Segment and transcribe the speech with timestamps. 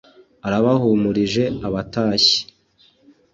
[0.45, 2.39] arabahumurije abatashyi.